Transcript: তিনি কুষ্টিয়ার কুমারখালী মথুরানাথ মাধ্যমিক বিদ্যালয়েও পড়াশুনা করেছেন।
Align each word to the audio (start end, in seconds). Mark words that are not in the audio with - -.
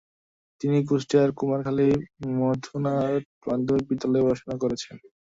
তিনি 0.61 0.77
কুষ্টিয়ার 0.87 1.29
কুমারখালী 1.37 1.87
মথুরানাথ 2.37 3.23
মাধ্যমিক 3.47 3.83
বিদ্যালয়েও 3.89 4.25
পড়াশুনা 4.25 4.55
করেছেন। 4.63 4.95